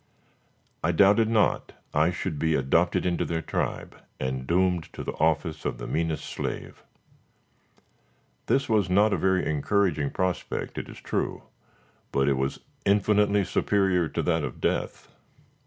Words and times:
I 0.83 0.93
doubted 0.93 1.29
not 1.29 1.73
I 1.93 2.09
should 2.09 2.39
be 2.39 2.55
adopted 2.55 3.05
into 3.05 3.23
their 3.23 3.43
tribe, 3.43 3.95
and 4.19 4.47
doomed 4.47 4.91
to 4.93 5.03
the 5.03 5.11
office 5.17 5.63
of 5.63 5.77
the 5.77 5.85
meanest 5.85 6.25
slave. 6.25 6.81
This 8.47 8.67
was 8.67 8.89
not 8.89 9.13
a 9.13 9.17
very 9.17 9.45
encouraging 9.45 10.09
prospect 10.09 10.79
it 10.79 10.89
is 10.89 10.97
true, 10.99 11.43
but 12.11 12.27
it 12.27 12.33
was 12.33 12.61
infinitely 12.83 13.45
superior 13.45 14.07
to 14.07 14.23
that 14.23 14.43
of 14.43 14.59
death. 14.59 15.07